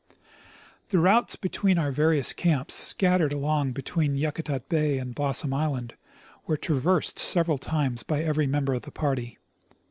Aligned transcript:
The 0.89 0.97
routes 0.97 1.35
between 1.35 1.77
our 1.77 1.91
various 1.91 2.33
camps, 2.33 2.73
scattered 2.73 3.31
along 3.31 3.73
between 3.73 4.15
Yakutat 4.17 4.67
bay 4.67 4.97
and 4.97 5.13
Blossom 5.13 5.51
islancl, 5.51 5.91
were 6.47 6.57
traversed 6.57 7.19
several 7.19 7.59
times 7.59 8.01
by 8.01 8.23
every 8.23 8.47
member 8.47 8.73
of 8.73 8.81
the 8.81 8.89
party. 8.91 9.37